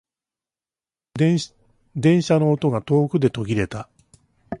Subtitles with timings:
[1.15, 1.37] 電
[2.23, 3.87] 車の音が遠くで途切れた。